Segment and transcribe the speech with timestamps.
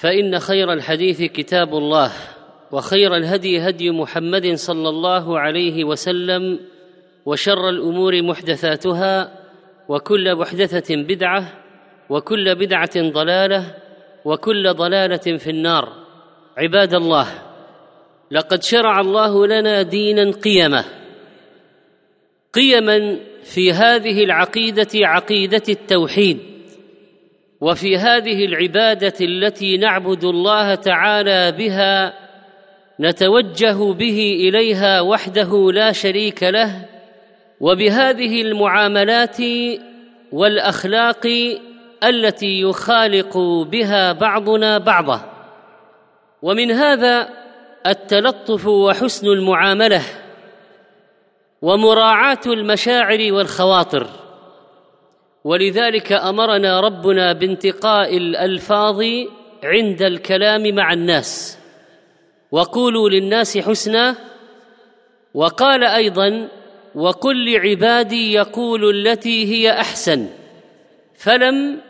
[0.00, 2.12] فإن خير الحديث كتاب الله
[2.72, 6.60] وخير الهدي هدي محمد صلى الله عليه وسلم
[7.26, 9.38] وشر الأمور محدثاتها
[9.88, 11.52] وكل محدثة بدعة
[12.10, 13.74] وكل بدعة ضلالة
[14.24, 15.92] وكل ضلالة في النار.
[16.56, 17.26] عباد الله
[18.30, 20.84] لقد شرع الله لنا دينا قيمه
[22.54, 26.57] قيما في هذه العقيدة عقيدة التوحيد.
[27.60, 32.14] وفي هذه العبادة التي نعبد الله تعالى بها
[33.00, 36.84] نتوجه به إليها وحده لا شريك له
[37.60, 39.36] وبهذه المعاملات
[40.32, 41.26] والأخلاق
[42.04, 43.38] التي يخالق
[43.70, 45.32] بها بعضنا بعضا.
[46.42, 47.28] ومن هذا
[47.86, 50.02] التلطف وحسن المعاملة
[51.62, 54.27] ومراعاة المشاعر والخواطر.
[55.44, 59.02] ولذلك أمرنا ربنا بانتقاء الألفاظ
[59.64, 61.58] عند الكلام مع الناس.
[62.52, 64.16] وقولوا للناس حسنا.
[65.34, 66.48] وقال أيضا
[66.94, 70.26] وقل لعبادي يقول التي هي أحسن.
[71.18, 71.80] فلم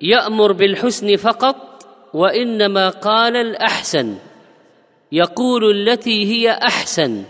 [0.00, 4.14] يأمر بالحسن فقط وإنما قال الأحسن.
[5.12, 7.24] يقول التي هي أحسن.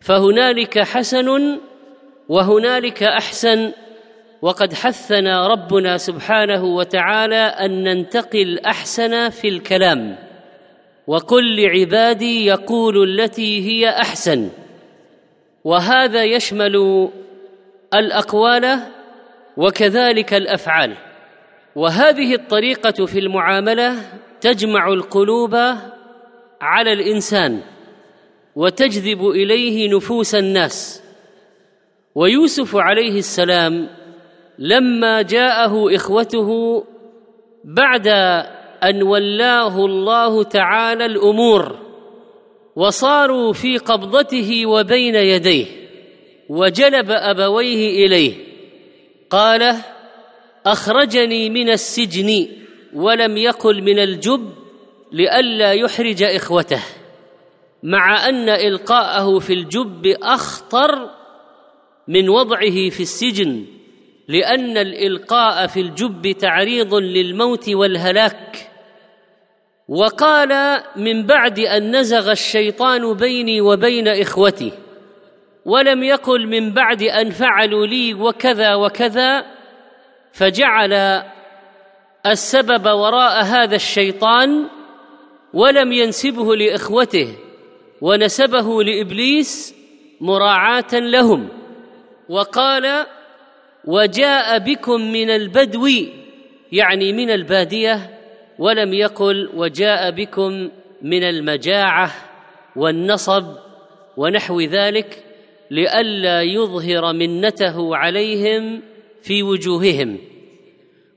[0.00, 1.58] فهنالك حسن
[2.28, 3.72] وهنالك أحسن.
[4.42, 10.16] وقد حثنا ربنا سبحانه وتعالى أن ننتقي الاحسن في الكلام
[11.06, 14.50] وقل لعبادي يقول التي هي أحسن.
[15.64, 17.08] وهذا يشمل
[17.94, 18.78] الأقوال
[19.56, 20.96] وكذلك الأفعال.
[21.76, 23.94] وهذه الطريقة في المعاملة
[24.40, 25.54] تجمع القلوب
[26.60, 27.60] على الإنسان
[28.56, 31.02] وتجذب إليه نفوس الناس.
[32.14, 33.88] ويوسف عليه السلام
[34.58, 36.84] لما جاءه إخوته
[37.64, 38.08] بعد
[38.82, 41.78] أن ولاه الله تعالى الأمور
[42.76, 45.66] وصاروا في قبضته وبين يديه
[46.48, 48.34] وجلب أبويه إليه
[49.30, 49.76] قال
[50.66, 52.48] أخرجني من السجن
[52.94, 54.52] ولم يقل من الجب
[55.12, 56.82] لئلا يحرج إخوته
[57.82, 61.10] مع أن إلقاءه في الجب أخطر
[62.08, 63.64] من وضعه في السجن.
[64.28, 68.70] لأن الإلقاء في الجب تعريض للموت والهلاك.
[69.88, 74.72] وقال من بعد أن نزغ الشيطان بيني وبين إخوتي
[75.64, 79.44] ولم يقل من بعد أن فعلوا لي وكذا وكذا
[80.32, 81.22] فجعل
[82.26, 84.68] السبب وراء هذا الشيطان
[85.54, 87.34] ولم ينسبه لإخوته
[88.00, 89.74] ونسبه لإبليس
[90.20, 91.48] مراعاة لهم.
[92.28, 93.06] وقال
[93.88, 95.88] وجاء بكم من البدو
[96.72, 98.18] يعني من البادية
[98.58, 100.70] ولم يقل وجاء بكم
[101.02, 102.10] من المجاعة
[102.76, 103.44] والنصب
[104.16, 105.24] ونحو ذلك
[105.70, 108.82] لئلا يظهر منته عليهم
[109.22, 110.18] في وجوههم.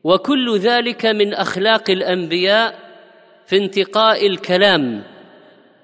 [0.03, 2.79] وكل ذلك من أخلاق الأنبياء
[3.45, 5.03] في انتقاء الكلام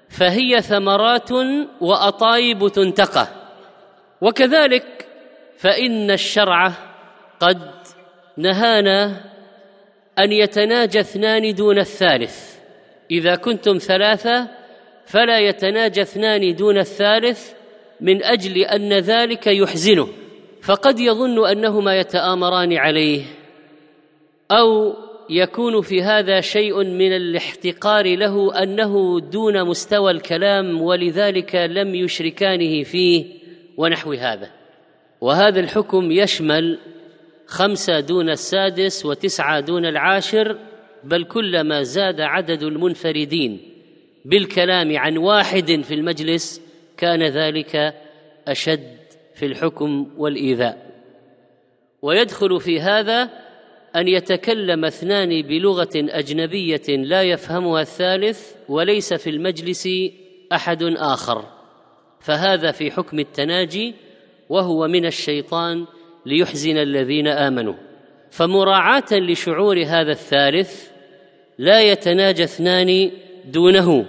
[0.08, 1.30] فهي ثمرات
[1.80, 3.28] وأطايب تنتقى.
[4.20, 4.97] وكذلك
[5.58, 6.72] فإن الشرع
[7.40, 7.60] قد
[8.36, 9.20] نهانا
[10.18, 12.56] أن يتناجى اثنان دون الثالث.
[13.10, 14.48] إذا كنتم ثلاثة
[15.06, 17.52] فلا يتناجى اثنان دون الثالث
[18.00, 20.08] من أجل أن ذلك يحزنه
[20.62, 23.22] فقد يظن أنهما يتآمران عليه.
[24.50, 24.94] أو
[25.30, 33.24] يكون في هذا شيء من الاحتقار له أنه دون مستوى الكلام ولذلك لم يشركانه فيه
[33.76, 34.57] ونحو هذا.
[35.20, 36.78] وهذا الحكم يشمل
[37.46, 40.58] خمسة دون السادس وتسعة دون العاشر
[41.04, 43.60] بل كلما زاد عدد المنفردين
[44.24, 46.62] بالكلام عن واحد في المجلس
[46.96, 47.94] كان ذلك
[48.48, 48.96] أشد
[49.34, 50.88] في الحكم والإيذاء.
[52.02, 53.30] ويدخل في هذا
[53.96, 59.88] أن يتكلم اثنان بلغة أجنبية لا يفهمها الثالث وليس في المجلس
[60.52, 61.44] أحد آخر.
[62.20, 63.94] فهذا في حكم التناجي
[64.48, 65.86] وهو من الشيطان
[66.26, 67.74] ليحزن الذين آمنوا.
[68.30, 70.88] فمراعاة لشعور هذا الثالث
[71.58, 73.10] لا يتناجى اثنان
[73.44, 74.06] دونه.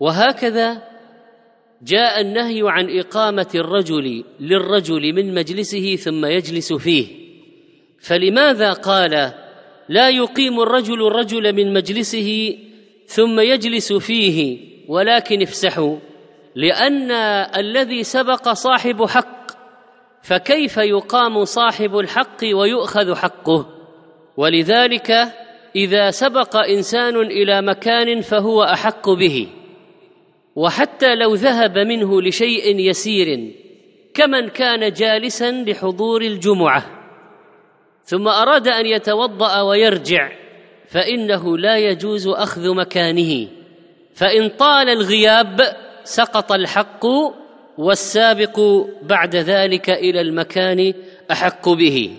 [0.00, 0.82] وهكذا
[1.82, 7.06] جاء النهي عن إقامة الرجل للرجل من مجلسه ثم يجلس فيه.
[8.00, 9.32] فلماذا قال
[9.88, 12.58] لا يقيم الرجل الرجل من مجلسه
[13.06, 14.58] ثم يجلس فيه
[14.88, 15.96] ولكن افسحوا؟
[16.54, 17.10] لأن
[17.56, 19.35] الذي سبق صاحب حق
[20.26, 23.66] فكيف يقام صاحب الحق ويؤخذ حقه؟
[24.36, 25.10] ولذلك
[25.76, 29.48] إذا سبق إنسان إلى مكان فهو أحق به.
[30.56, 33.52] وحتى لو ذهب منه لشيء يسير
[34.14, 36.84] كمن كان جالسا لحضور الجمعة.
[38.04, 40.32] ثم أراد أن يتوضأ ويرجع
[40.88, 43.48] فإنه لا يجوز أخذ مكانه.
[44.14, 45.60] فإن طال الغياب
[46.04, 47.06] سقط الحق
[47.78, 50.94] والسابق بعد ذلك إلى المكان
[51.30, 52.16] أحق به.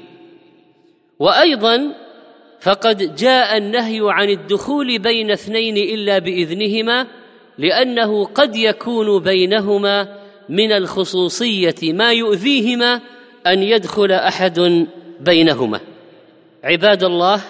[1.20, 1.96] وأيضا
[2.62, 7.08] فقد جاء النهي عن الدخول بين اثنين إلا بإذنهما
[7.58, 10.18] لأنه قد يكون بينهما
[10.50, 13.02] من الخصوصية ما يؤذيهما
[13.48, 14.88] أن يدخل أحد
[15.20, 15.80] بينهما.
[16.64, 17.42] عباد الله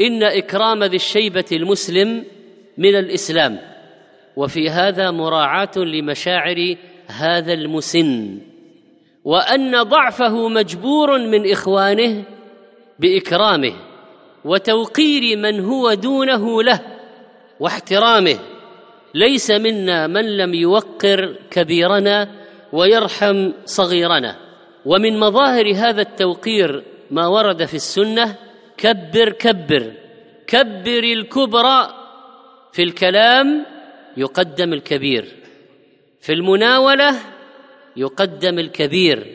[0.00, 2.24] إن إكرام ذي الشيبة المسلم
[2.78, 3.58] من الإسلام
[4.36, 6.76] وفي هذا مراعاة لمشاعر
[7.06, 8.38] هذا المسن
[9.24, 12.24] وأن ضعفه مجبور من إخوانه
[12.98, 13.72] بإكرامه
[14.44, 16.80] وتوقير من هو دونه له
[17.60, 18.38] واحترامه.
[19.14, 22.28] ليس منا من لم يوقر كبيرنا
[22.72, 24.36] ويرحم صغيرنا.
[24.84, 28.34] ومن مظاهر هذا التوقير ما ورد في السنة
[28.76, 29.92] كبر كبر
[30.46, 31.94] كبر الكبرى
[32.72, 33.66] في الكلام
[34.16, 35.45] يقدم الكبير.
[36.26, 37.14] في المناولة
[37.96, 39.26] يقدم الكبير.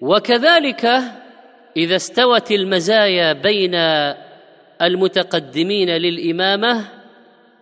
[0.00, 0.84] وكذلك
[1.76, 3.74] إذا استوت المزايا بين
[4.82, 6.84] المتقدمين للإمامة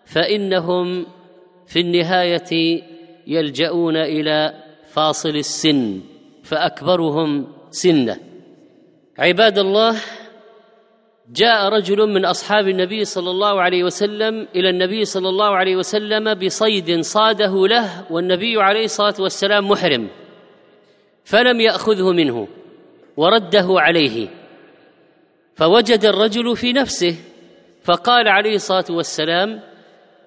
[0.06, 1.06] فإنهم
[1.66, 2.82] في النهاية
[3.26, 4.54] يلجؤون إلى
[4.92, 6.00] فاصل السن
[6.44, 8.18] فأكبرهم سنة.
[9.18, 9.96] عباد الله
[11.32, 16.34] جاء رجل من أصحاب النبي صلى الله عليه وسلم إلى النبي صلى الله عليه وسلم
[16.34, 20.08] بصيد صاده له والنبي عليه الصلاة والسلام محرم
[21.24, 22.48] فلم يأخذه منه
[23.16, 24.28] ورده عليه
[25.56, 27.16] فوجد الرجل في نفسه
[27.84, 29.60] فقال عليه الصلاة والسلام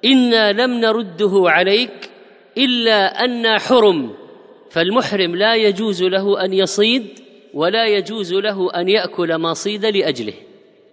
[0.05, 2.09] إنا لم نرده عليك
[2.57, 4.13] إلا أنا حرم
[4.69, 7.19] فالمحرم لا يجوز له أن يصيد
[7.53, 10.33] ولا يجوز له أن يأكل ما صيد لأجله.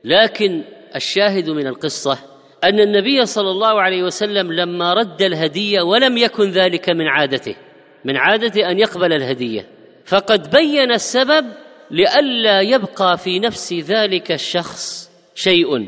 [0.04, 0.64] لكن
[0.96, 2.18] الشاهد من القصة
[2.64, 7.56] أن النبي صلى الله عليه وسلم لما رد الهدية ولم يكن ذلك من عادته
[8.04, 9.68] من عادته أن يقبل الهدية.
[10.04, 11.46] فقد بين السبب
[11.90, 15.86] لئلا يبقى في نفس ذلك الشخص شيء.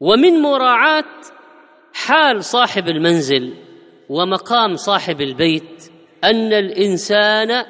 [0.00, 1.04] ومن مراعاة
[1.92, 3.54] حال صاحب المنزل
[4.08, 5.90] ومقام صاحب البيت
[6.24, 7.64] أن الإنسان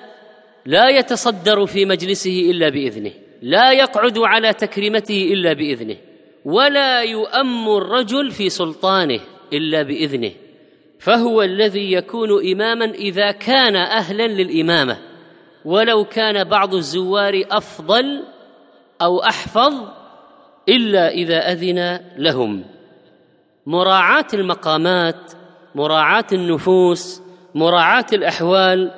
[0.67, 3.13] لا يتصدر في مجلسه إلا بإذنه.
[3.43, 5.97] لا يقعد على تكريمته إلا بإذنه
[6.45, 9.21] ولا يؤم الرجل في سلطانه
[9.53, 10.33] إلا بإذنه
[10.99, 14.99] فهو الذي يكون إماما إذا كان أهلا للإمامة
[15.65, 18.23] ولو كان بعض الزوار أفضل
[19.03, 19.75] أو أحفظ
[20.69, 22.65] إلا إذا أذن لهم.
[23.67, 25.33] مراعاة المقامات
[25.75, 27.23] مراعاة النفوس
[27.55, 28.91] مراعاة الأحوال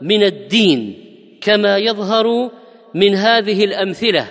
[0.00, 1.04] من الدين
[1.40, 2.50] كما يظهر
[2.94, 4.28] من هذه الأمثلة.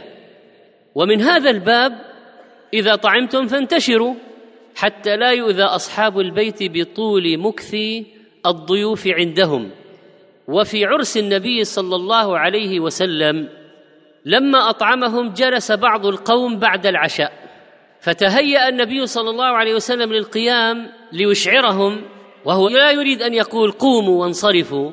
[0.95, 1.93] ومن هذا الباب
[2.73, 4.15] إذا طعمتم فانتشروا
[4.75, 7.75] حتى لا يؤذى أصحاب البيت بطول مكث
[8.45, 9.71] الضيوف عندهم.
[10.47, 13.49] وفي عرس النبي صلى الله عليه وسلم
[14.25, 17.31] لما أطعمهم جلس بعض القوم بعد العشاء
[18.01, 22.01] فتهيأ النبي صلى الله عليه وسلم للقيام ليشعرهم
[22.45, 24.91] وهو لا يريد أن يقول قوموا وانصرفوا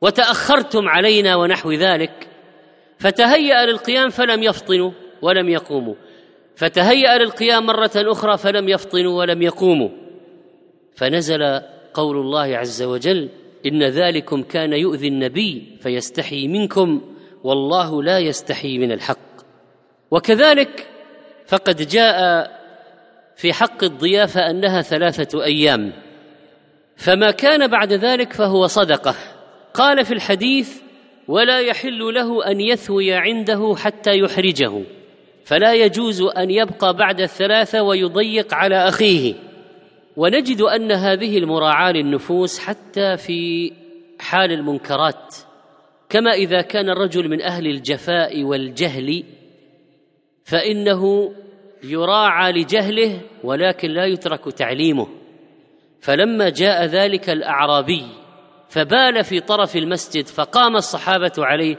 [0.00, 2.28] وتأخرتم علينا ونحو ذلك
[2.98, 4.90] فتهيأ للقيام فلم يفطنوا
[5.22, 5.94] ولم يقوموا
[6.56, 9.88] فتهيأ للقيام مرة أخرى فلم يفطنوا ولم يقوموا.
[10.94, 11.60] فنزل
[11.94, 13.28] قول الله عز وجل
[13.66, 19.16] إن ذلكم كان يؤذي النبي فيستحي منكم والله لا يستحي من الحق.
[20.10, 20.86] وكذلك
[21.46, 22.50] فقد جاء
[23.36, 25.92] في حق الضيافة أنها ثلاثة أيام
[26.96, 29.14] فما كان بعد ذلك فهو صدقة.
[29.76, 30.82] قال في الحديث
[31.28, 34.82] ولا يحل له أن يثوي عنده حتى يحرجه
[35.44, 39.34] فلا يجوز أن يبقى بعد الثلاثة ويضيق على أخيه.
[40.16, 43.72] ونجد أن هذه المراعاة للنفوس حتى في
[44.20, 45.34] حال المنكرات
[46.08, 49.24] كما إذا كان الرجل من أهل الجفاء والجهل
[50.44, 51.32] فإنه
[51.84, 55.06] يراعى لجهله ولكن لا يترك تعليمه.
[56.00, 58.06] فلما جاء ذلك الأعرابي
[58.76, 61.76] فبال في طرف المسجد فقام الصحابة عليه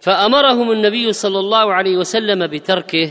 [0.00, 3.10] فأمرهم النبي صلى الله عليه وسلم بتركه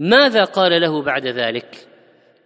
[0.00, 1.86] ماذا قال له بعد ذلك؟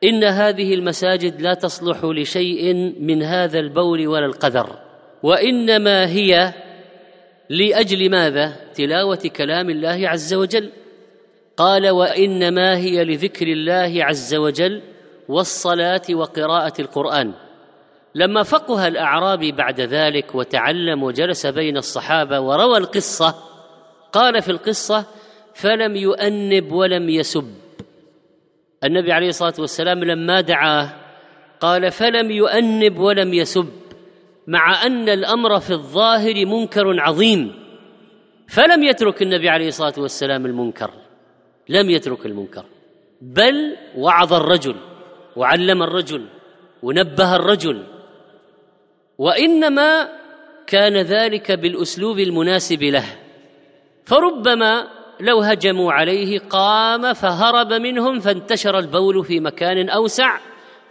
[0.04, 4.78] إن هذه المساجد لا تصلح لشيء من هذا البول ولا القذر
[5.22, 6.52] وإنما هي
[7.50, 10.70] لأجل ماذا؟ تلاوة كلام الله عز وجل.
[11.56, 14.82] قال وإنما هي لذكر الله عز وجل
[15.28, 17.32] والصلاة وقراءة القرآن.
[18.14, 23.34] لما فقه الأعرابي بعد ذلك وتعلم وجلس بين الصحابة وروى القصة
[24.12, 25.04] قال في القصة
[25.54, 27.54] فلم يؤنب ولم يسب
[28.84, 30.88] النبي عليه الصلاة والسلام لما دعاه
[31.60, 33.68] قال فلم يؤنب ولم يسب
[34.46, 37.54] مع أن الأمر في الظاهر منكر عظيم
[38.48, 40.90] فلم يترك النبي عليه الصلاة والسلام المنكر
[41.68, 42.64] لم يترك المنكر
[43.20, 44.76] بل وعظ الرجل
[45.36, 46.26] وعلم الرجل
[46.82, 47.82] ونبه الرجل
[49.22, 50.08] وإنما
[50.66, 53.04] كان ذلك بالأسلوب المناسب له.
[54.04, 54.88] فربما
[55.20, 60.38] لو هجموا عليه قام فهرب منهم فانتشر البول في مكان أوسع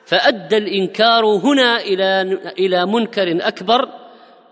[0.05, 3.89] فأدى الإنكار هنا إلى إلى منكر أكبر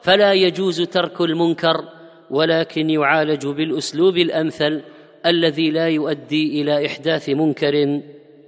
[0.02, 1.84] فلا يجوز ترك المنكر
[2.30, 4.82] ولكن يعالج بالأسلوب الأمثل
[5.26, 8.02] الذي لا يؤدي إلى إحداث منكر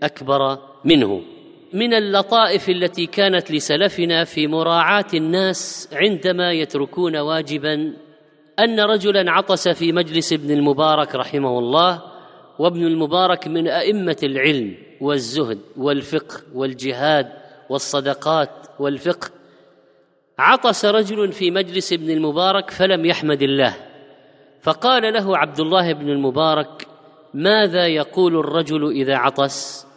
[0.04, 1.22] أكبر منه.
[1.74, 7.94] من اللطائف التي كانت لسلفنا في مراعاة الناس عندما يتركون واجبا
[8.60, 12.02] أن رجلا عطس في مجلس ابن المبارك رحمه الله
[12.60, 17.28] وابن المبارك من أئمة العلم والزهد والفقه والجهاد
[17.70, 18.50] والصدقات
[18.80, 19.30] والفقه.
[20.40, 23.76] عطس رجل في مجلس ابن المبارك فلم يحمد الله.
[24.62, 26.88] فقال له عبد الله بن المبارك
[27.34, 29.91] ماذا يقول الرجل إذا عطس؟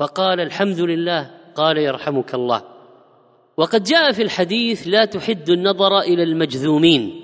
[0.00, 2.62] فقال الحمد لله قال يرحمك الله.
[3.56, 7.20] وقد جاء في الحديث لا تحد النظر إلى المجذومين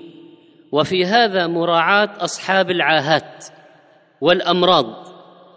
[0.71, 3.45] وفي هذا مراعاة أصحاب العاهات
[4.21, 5.07] والأمراض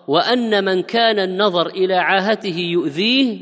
[0.09, 3.39] وأن من كان النظر إلى عاهته يؤذيه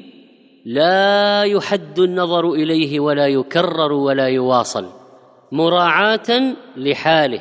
[0.64, 4.86] لا يحد النظر إليه ولا يكرر ولا يواصل
[5.52, 7.40] مراعاة لحاله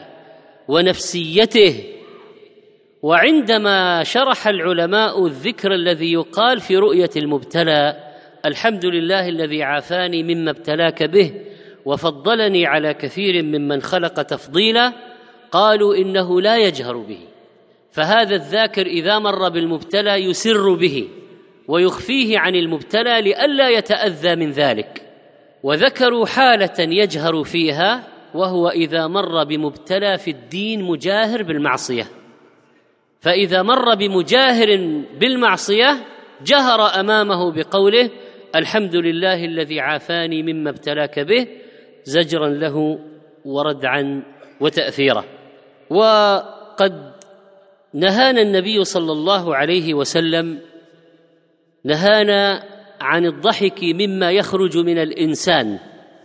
[0.68, 1.97] ونفسيته
[3.02, 8.08] وعندما شرح العلماء الذكر الذي يقال في رؤية المبتلى
[8.46, 11.34] الحمد لله الذي عافاني مما ابتلاك به
[11.86, 14.94] وفضلني على كثير ممن خلق تفضيلا
[15.52, 17.20] قالوا إنه لا يجهر به.
[17.92, 21.08] فهذا الذاكر إذا مر بالمبتلى يسر به
[21.68, 25.02] ويخفيه عن المبتلى لئلا يتأذى من ذلك.
[25.64, 32.08] وذكروا حالة يجهر فيها وهو إذا مر بمبتلى في الدين مجاهر بالمعصية.
[33.28, 34.78] فإذا مر بمجاهر
[35.20, 35.98] بالمعصية
[36.46, 38.10] جهر أمامه بقوله
[38.56, 41.48] الحمد لله الذي عافاني مما ابتلاك به
[42.04, 43.00] زجرا له
[43.46, 44.24] وردعا
[44.60, 45.24] وتأثيرا.
[45.90, 47.12] وقد
[47.94, 50.60] نهانا النبي صلى الله عليه وسلم
[51.84, 52.64] نهانا
[53.02, 55.80] عن الضحك مما يخرج من الإنسان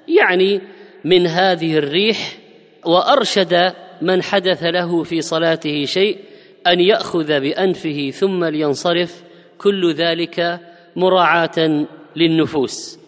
[0.08, 0.60] يعني
[1.04, 2.38] من هذه الريح
[2.86, 6.31] وأرشد من حدث له في صلاته شيء
[6.66, 9.22] أن يأخذ بأنفه ثم لينصرف
[9.58, 10.60] كل ذلك
[10.96, 12.98] مراعاة للنفوس.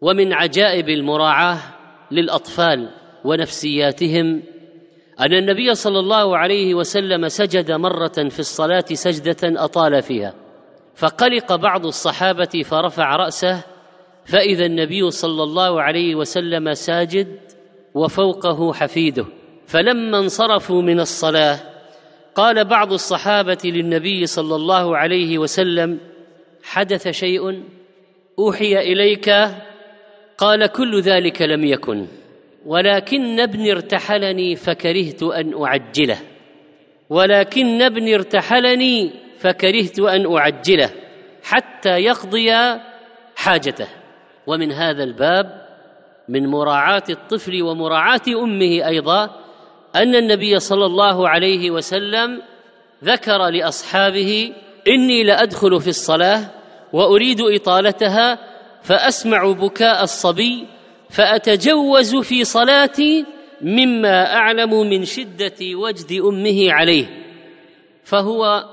[0.00, 1.58] ومن عجائب المراعاة
[2.10, 2.90] للأطفال
[3.24, 4.42] ونفسياتهم
[5.20, 10.34] أن النبي صلى الله عليه وسلم سجد مرة في الصلاة سجدة أطال فيها
[10.94, 13.64] فقلق بعض الصحابة فرفع رأسه
[14.26, 17.38] فإذا النبي صلى الله عليه وسلم ساجد
[17.94, 19.26] وفوقه حفيده
[19.66, 21.60] فلما انصرفوا من الصلاة
[22.34, 25.98] قال بعض الصحابة للنبي صلى الله عليه وسلم
[26.62, 27.62] حدث شيء؟
[28.38, 29.48] أوحي إليك؟
[30.38, 32.06] قال كل ذلك لم يكن
[32.66, 36.18] ولكن ابني ارتحلني فكرهت أن أعجله
[37.10, 40.90] ولكن ابني ارتحلني فكرهت أن أعجله
[41.42, 42.52] حتى يقضي
[43.36, 43.86] حاجته.
[44.46, 45.66] ومن هذا الباب
[46.28, 49.43] من مراعاة الطفل ومراعاة أمه أيضا
[49.94, 52.42] أن النبي صلى الله عليه وسلم
[53.04, 54.52] ذكر لأصحابه
[54.88, 56.50] إني لأدخل في الصلاة
[56.92, 58.38] وأريد إطالتها
[58.82, 60.66] فأسمع بكاء الصبي
[61.10, 63.24] فأتجوز في صلاتي
[63.62, 67.06] مما أعلم من شدة وجد أمه عليه
[68.04, 68.64] فهو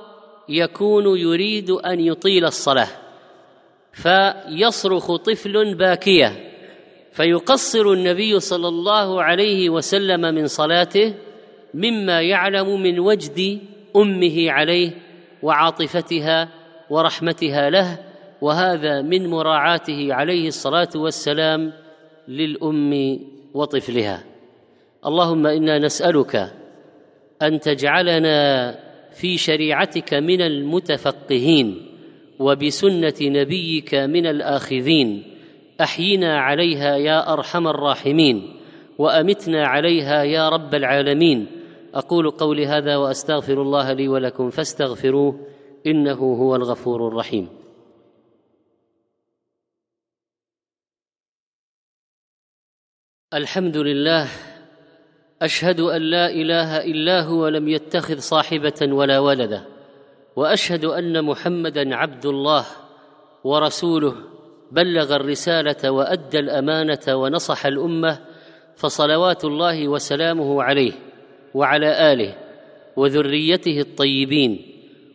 [0.49, 2.87] يكون يريد أن يطيل الصلاة
[3.93, 6.50] فيصرخ طفل باكية.
[7.11, 11.13] فيقصر النبي صلى الله عليه وسلم من صلاته
[11.73, 13.59] مما يعلم من وجد
[13.95, 14.91] أمه عليه
[15.43, 16.49] وعاطفتها
[16.89, 17.97] ورحمتها له
[18.41, 21.73] وهذا من مراعاته عليه الصلاة والسلام
[22.27, 23.19] للأم
[23.53, 24.23] وطفلها.
[25.05, 26.51] اللهم إنا نسألك
[27.41, 28.79] أن تجعلنا
[29.13, 31.87] في شريعتك من المتفقهين
[32.39, 35.30] وبسنة نبيك من الآخذين
[35.81, 38.59] أحينا عليها يا أرحم الراحمين
[38.97, 41.47] وأمتنا عليها يا رب العالمين.
[41.93, 45.47] أقول قولي هذا وأستغفر الله لي ولكم فاستغفروه
[45.87, 47.49] إنه هو الغفور الرحيم.
[53.33, 54.27] الحمد لله
[55.41, 59.65] أشهد أن لا إله إلا هو لم يتخذ صاحبة ولا ولدا
[60.35, 62.65] وأشهد أن محمدا عبد الله
[63.43, 64.30] ورسوله.
[64.71, 68.19] بلغ الرسالة وأدى الأمانة ونصح الأمة
[68.75, 70.91] فصلوات الله وسلامه عليه
[71.53, 72.35] وعلى آله
[72.95, 74.61] وذريته الطيبين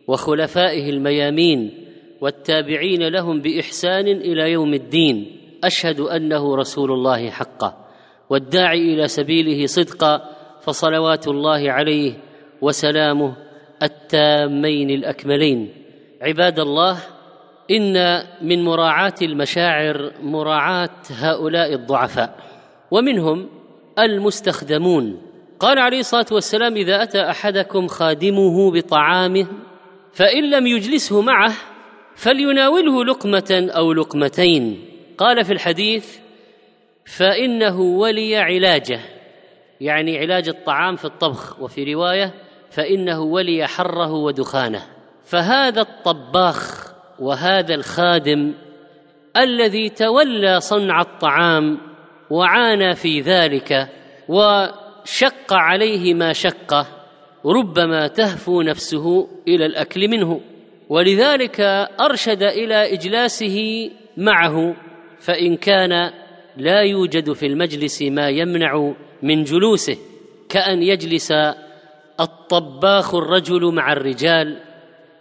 [0.07, 1.87] وخلفائه الميامين
[2.21, 7.87] والتابعين لهم بإحسان إلى يوم الدين أشهد أنه رسول الله حقا.
[8.29, 10.29] والداعي إلى سبيله صدقا
[10.61, 12.13] فصلوات الله عليه
[12.61, 13.33] وسلامه
[13.83, 15.73] التامين الأكملين.
[16.21, 16.97] عباد الله
[17.71, 22.35] إن من مراعاة المشاعر مراعاة هؤلاء الضعفاء
[22.91, 23.49] ومنهم
[23.99, 25.21] المستخدمون.
[25.59, 29.47] قال عليه الصلاة والسلام إذا أتى أحدكم خادمه بطعامه
[30.13, 31.53] فإن لم يجلسه معه
[32.15, 34.85] فليناوله لقمة أو لقمتين.
[35.17, 36.17] قال في الحديث
[37.05, 38.99] فإنه ولي علاجه.
[39.81, 42.33] يعني علاج الطعام في الطبخ وفي رواية
[42.71, 44.83] فإنه ولي حره ودخانه.
[45.25, 46.86] فهذا الطباخ
[47.19, 48.53] وهذا الخادم
[49.37, 51.77] الذي تولى صنع الطعام
[52.29, 53.89] وعانى في ذلك
[54.27, 56.87] وشق عليه ما شقه
[57.45, 60.41] ربما تهفو نفسه إلى الأكل منه.
[60.89, 61.59] ولذلك
[61.99, 64.75] أرشد إلى إجلاسه معه
[65.19, 66.11] فإن كان
[66.57, 69.97] لا يوجد في المجلس ما يمنع من جلوسه
[70.49, 71.33] كأن يجلس
[72.19, 74.59] الطباخ الرجل مع الرجال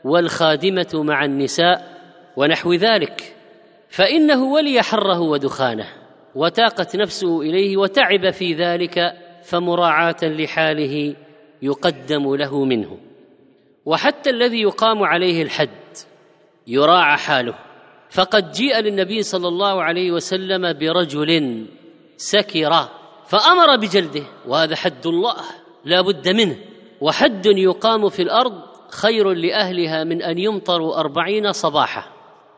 [0.06, 1.96] والخادمة مع النساء
[2.36, 3.36] ونحو ذلك
[3.88, 5.86] فإنه ولي حره ودخانه
[6.34, 9.12] وتاقت نفسه إليه وتعب في ذلك
[9.44, 11.14] فمراعاة لحاله
[11.62, 12.98] يقدم له منه.
[13.84, 15.68] وحتى الذي يقام عليه الحد
[16.66, 17.54] يراعى حاله.
[18.10, 21.64] فقد جيء للنبي صلى الله عليه وسلم برجل
[22.16, 22.88] سكر
[23.26, 25.36] فأمر بجلده وهذا حد الله
[25.84, 26.56] لا بد منه.
[27.00, 32.04] وحد يقام في الأرض خير لأهلها من أن يمطروا أربعين صباحا.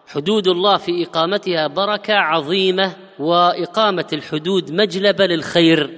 [0.07, 5.91] حدود الله في إقامتها بركة عظيمة وإقامة الحدود مجلب للخير.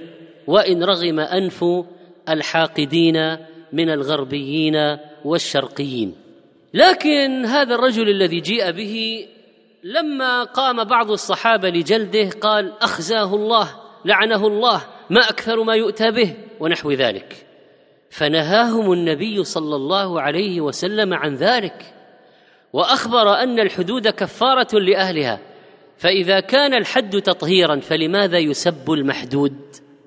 [0.47, 1.65] وإن رغم أنف
[2.29, 3.37] الحاقدين
[3.73, 6.15] من الغربيين والشرقيين.
[6.73, 9.25] لكن هذا الرجل الذي جيء به
[9.83, 13.69] لما قام بعض الصحابة لجلده قال أخزاه الله
[14.05, 17.50] لعنه الله ما أكثر ما يؤتى به ونحو ذلك.
[18.11, 21.93] فنهاهم النبي صلى الله عليه وسلم عن ذلك
[22.73, 25.39] وأخبر أن الحدود كفارة لأهلها
[25.97, 29.59] فإذا كان الحد تطهيرا فلماذا يسب المحدود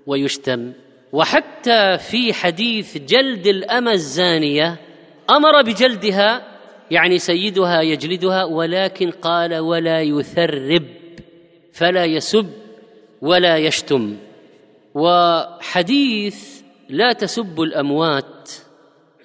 [0.07, 0.73] ويشتم؟
[1.13, 4.77] وحتى في حديث جلد الأمة الزانية
[5.31, 6.43] أمر بجلدها
[6.91, 10.85] يعني سيدها يجلدها ولكن قال ولا يثرب
[11.73, 12.51] فلا يسب
[13.21, 14.17] ولا يشتم.
[14.95, 18.51] وحديث لا تسبوا الأموات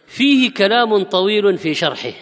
[0.07, 2.13] فيه كلام طويل في شرحه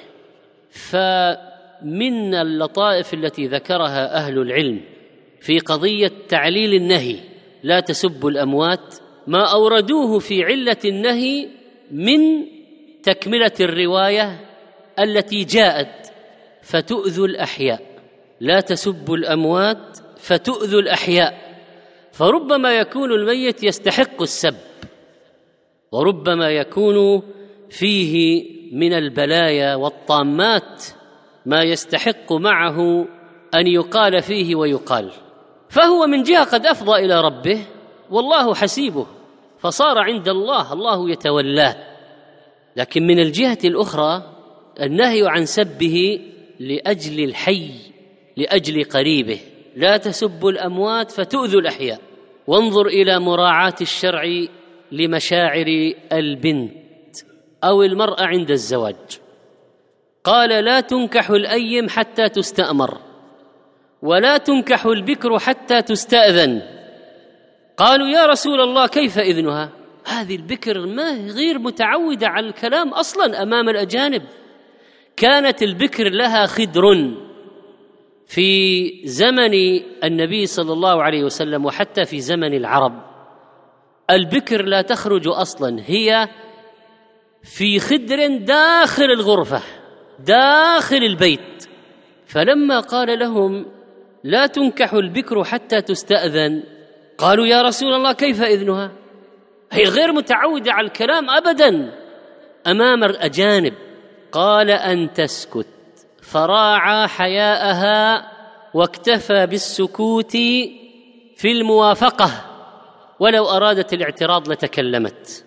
[0.71, 4.81] فمن اللطائف التي ذكرها أهل العلم
[5.41, 7.15] في قضية تعليل النهي
[7.63, 8.95] لا تسبوا الأموات
[9.27, 11.47] ما أوردوه في علة النهي
[11.91, 12.45] من
[13.03, 14.39] تكملة الرواية
[14.99, 16.11] التي جاءت
[16.61, 17.81] فتؤذوا الأحياء
[18.39, 21.47] لا تسبوا الأموات فتؤذوا الأحياء
[22.11, 24.55] فربما يكون الميت يستحق السب.
[25.91, 27.23] وربما يكون
[27.69, 30.83] فيه من البلايا والطامات
[31.45, 33.07] ما يستحق معه
[33.55, 35.11] أن يقال فيه ويقال.
[35.69, 37.59] فهو من جهة قد أفضى إلى ربه
[38.09, 39.07] والله حسيبه
[39.59, 41.75] فصار عند الله الله يتولاه.
[42.75, 44.23] لكن من الجهة الأخرى
[44.81, 46.19] النهي عن سبه
[46.59, 47.69] لأجل الحي
[48.37, 49.39] لأجل قريبه.
[49.75, 51.99] لا تسبوا الأموات فتؤذوا الأحياء.
[52.47, 54.45] وانظر إلى مراعاة الشرع
[54.91, 57.17] لمشاعر البنت
[57.63, 59.19] أو المرأة عند الزواج.
[60.23, 62.97] قال لا تنكح الأيم حتى تستأمر
[64.01, 66.61] ولا تنكح البكر حتى تستأذن.
[67.77, 69.69] قالوا يا رسول الله كيف إذنها؟
[70.05, 74.23] هذه البكر ما غير متعودة على الكلام أصلا أمام الأجانب.
[75.15, 77.13] كانت البكر لها خدر.
[78.27, 79.53] في زمن
[80.03, 82.93] النبي صلى الله عليه وسلم وحتى في زمن العرب
[84.09, 86.27] البكر لا تخرج أصلا هي
[87.43, 89.61] في خدر داخل الغرفة
[90.19, 91.67] داخل البيت.
[92.27, 93.65] فلما قال لهم
[94.23, 96.63] لا تنكح البكر حتى تستأذن
[97.17, 98.91] قالوا يا رسول الله كيف إذنها؟
[99.71, 101.93] هي غير متعودة على الكلام ابدا.
[102.67, 103.73] أمام الأجانب
[104.31, 105.67] قال أن تسكت.
[106.21, 108.31] فراعى حياءها
[108.73, 110.31] واكتفى بالسكوت
[111.35, 112.46] في الموافقة.
[113.19, 115.45] ولو أرادت الاعتراض لتكلمت.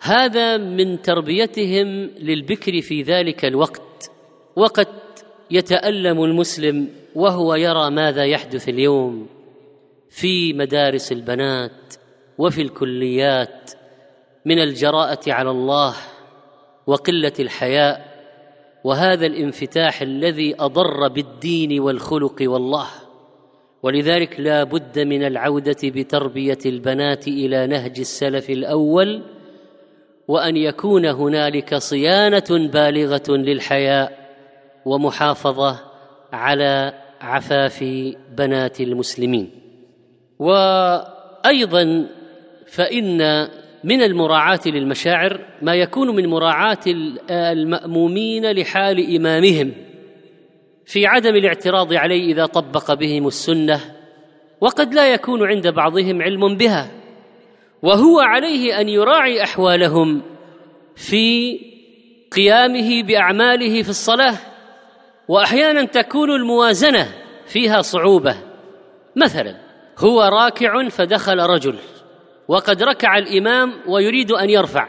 [0.00, 1.86] هذا من تربيتهم
[2.18, 4.10] للبكر في ذلك الوقت.
[4.56, 4.88] وقد
[5.50, 9.26] يتألم المسلم وهو يرى ماذا يحدث اليوم
[10.10, 11.94] في مدارس البنات
[12.38, 13.70] وفي الكليات
[14.44, 15.94] من الجراءة على الله
[16.86, 18.10] وقلة الحياء.
[18.84, 22.86] وهذا الانفتاح الذي أضر بالدين والخلق والله.
[23.82, 29.22] ولذلك لا بد من العودة بتربية البنات إلى نهج السلف الأول
[30.28, 34.20] وأن يكون هنالك صيانة بالغة للحياء
[34.84, 35.80] ومحافظة
[36.32, 37.84] على عفاف
[38.36, 39.50] بنات المسلمين.
[40.38, 42.06] وأيضا
[42.66, 43.48] فإن
[43.84, 46.78] من المراعاة للمشاعر ما يكون من مراعاة
[47.30, 49.72] المأمومين لحال إمامهم.
[50.90, 53.80] في عدم الاعتراض عليه إذا طبق بهم السنة
[54.60, 56.90] وقد لا يكون عند بعضهم علم بها
[57.82, 60.22] وهو عليه أن يراعي أحوالهم
[60.96, 61.58] في
[62.32, 64.34] قيامه بأعماله في الصلاة
[65.28, 67.08] وأحيانا تكون الموازنة
[67.46, 68.36] فيها صعوبة.
[69.16, 69.56] مثلا
[69.98, 71.78] هو راكع فدخل رجل
[72.48, 74.88] وقد ركع الإمام ويريد أن يرفع.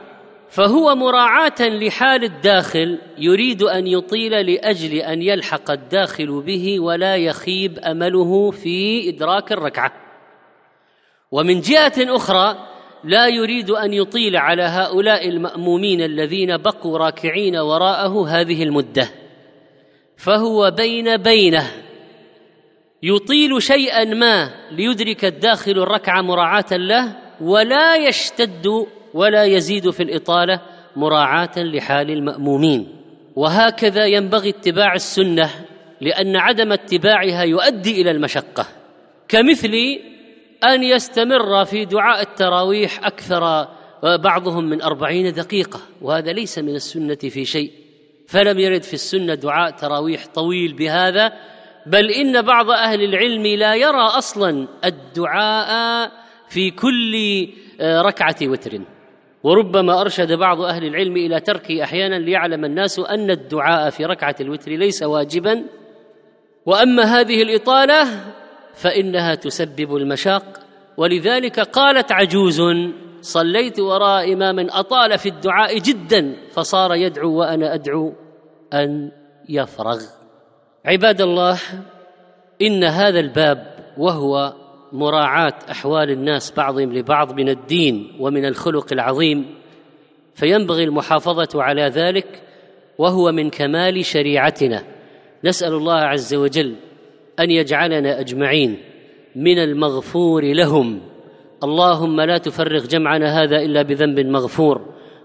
[0.52, 8.52] فهو مراعاة لحال الداخل يريد أن يطيل لأجل أن يلحق الداخل به ولا يخيب أمله
[8.52, 9.94] في إدراك الركعة.
[11.32, 12.68] ومن جهة أخرى
[13.04, 19.10] لا يريد أن يطيل على هؤلاء المأمومين الذين بقوا راكعين وراءه هذه المدة.
[20.18, 21.72] فهو بين بينه.
[23.04, 30.62] يطيل شيئا ما ليدرك الداخل الركعة مراعاة له ولا يشتد ولا يزيد في الإطالة
[30.96, 32.88] مراعاة لحال المأمومين.
[33.36, 35.50] وهكذا ينبغي اتباع السنة
[36.02, 38.68] لأن عدم اتباعها يؤدي إلى المشقة.
[39.28, 40.00] كمثل
[40.64, 43.68] أن يستمر في دعاء التراويح أكثر
[44.04, 47.72] بعضهم من أربعين دقيقة وهذا ليس من السنة في شيء.
[48.28, 51.34] فلم يرد في السنة دعاء تراويح طويل بهذا
[51.86, 56.12] بل إن بعض أهل العلم لا يرى أصلا الدعاء
[56.50, 57.16] في كل
[57.82, 58.82] آه، ركعة وتر.
[59.44, 64.72] وربما أرشد بعض أهل العلم إلى تركه أحيانا ليعلم الناس أن الدعاء في ركعة الوتر
[64.72, 65.64] ليس واجبا.
[66.66, 68.08] وأما هذه الإطالة
[68.74, 70.44] فإنها تسبب المشاق.
[70.98, 72.62] ولذلك قالت عجوز
[73.22, 78.14] صليت وراء إمام أطال في الدعاء جدا فصار يدعو وأنا أدعو
[78.74, 79.12] أن
[79.50, 80.02] يفرغ.
[80.86, 81.60] عباد الله
[82.62, 84.54] إن هذا الباب وهو
[84.94, 89.46] مراعاة أحوال الناس بعضهم لبعض من الدين ومن الخلق العظيم
[90.36, 92.42] فينبغي المحافظة على ذلك
[92.98, 94.84] وهو من كمال شريعتنا.
[95.44, 96.76] نسأل الله عز وجل
[97.40, 98.78] أن يجعلنا أجمعين
[99.36, 101.00] من المغفور لهم.
[101.64, 104.82] اللهم لا تفرغ جمعنا هذا إلا بذنب مغفور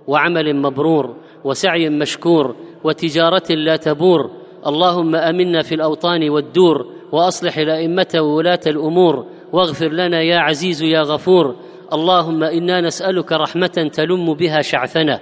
[0.06, 4.30] وعمل مبرور وسعي مشكور وتجارة لا تبور.
[4.66, 9.26] اللهم آمنا في الأوطان والدور وأصلح الأئمة وولاة الأمور.
[9.56, 11.56] واغفر لنا يا عزيز يا غفور.
[11.92, 15.20] اللهم إنا نسألك رحمة تلم بها شعثنا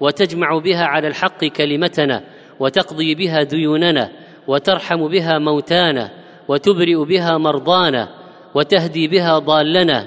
[0.00, 2.22] وتجمع بها على الحق كلمتنا
[2.60, 4.10] وتقضي بها ديوننا
[4.46, 6.10] وترحم بها موتانا
[6.48, 8.08] وتبرئ بها مرضانا
[8.54, 10.06] وتهدي بها ضالنا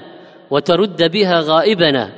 [0.50, 2.10] وترد بها غائبنا.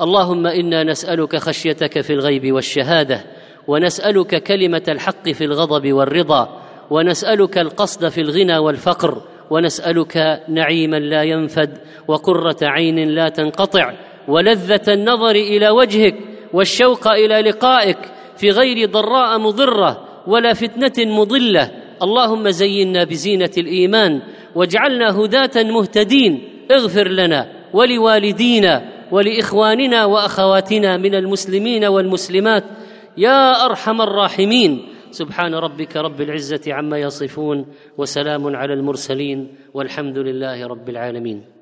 [0.00, 3.24] اللهم إنا نسألك خشيتك في الغيب والشهادة
[3.68, 11.78] ونسألك كلمة الحق في الغضب والرضا ونسألك القصد في الغنى والفقر ونسألك نعيما لا ينفد
[12.08, 13.92] وقرة عين لا تنقطع
[14.28, 16.14] ولذة النظر إلى وجهك
[16.52, 17.98] والشوق إلى لقائك
[18.36, 21.70] في غير ضراء مضرة ولا فتنة مضلة.
[22.02, 24.22] اللهم زينا بزينة الإيمان
[24.54, 26.48] واجعلنا هداة مهتدين.
[26.70, 32.64] اغفر لنا ولوالدينا ولإخواننا وأخواتنا من المسلمين والمسلمات.
[33.16, 34.93] يا أرحم الراحمين.
[35.14, 37.66] سبحان ربك رب العزة عما يصفون
[37.98, 39.38] وسلام على المرسلين
[39.74, 41.53] والحمد لله رب العالمين